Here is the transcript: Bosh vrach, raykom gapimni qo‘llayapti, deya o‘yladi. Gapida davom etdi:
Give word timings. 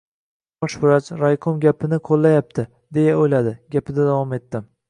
Bosh 0.63 0.77
vrach, 0.85 1.09
raykom 1.19 1.59
gapimni 1.67 2.01
qo‘llayapti, 2.09 2.65
deya 2.99 3.15
o‘yladi. 3.27 3.57
Gapida 3.77 4.09
davom 4.13 4.39
etdi: 4.41 4.69